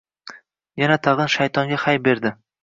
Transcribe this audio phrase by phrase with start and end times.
[0.83, 2.35] Yana-tag‘in, shaytonga hay berdi.